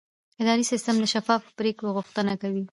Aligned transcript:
اداري 0.41 0.63
سیستم 0.71 0.95
د 0.99 1.05
شفافو 1.13 1.55
پریکړو 1.59 1.95
غوښتنه 1.97 2.33
کوي. 2.41 2.63